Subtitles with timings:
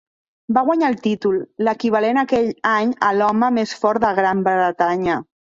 [0.57, 1.35] Va guanyar el títol,
[1.67, 5.21] l'equivalent aquell any a l'Home més fort de Gran Bretanya.